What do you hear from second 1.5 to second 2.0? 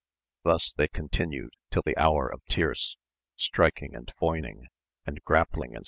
till the